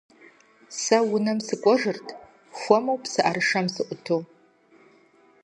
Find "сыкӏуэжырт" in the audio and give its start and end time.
1.47-2.07